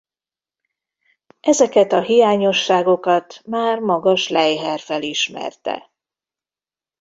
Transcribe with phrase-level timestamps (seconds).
[1.39, 5.91] Ezeket a hiányosságokat már maga Schleicher felismerte.